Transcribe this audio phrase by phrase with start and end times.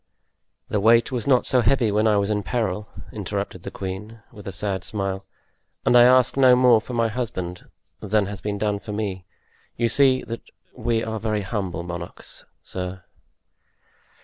[0.69, 4.47] "The weight was not so heavy when I was in peril," interrupted the queen, with
[4.47, 5.27] a sad smile,
[5.85, 9.25] "and I ask no more for my husband than has been done for me;
[9.77, 10.41] you see that
[10.75, 13.03] we are very humble monarchs, sir."